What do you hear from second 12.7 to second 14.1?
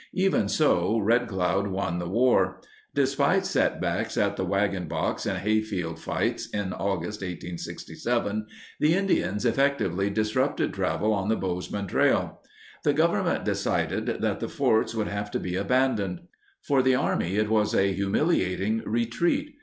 The Government decided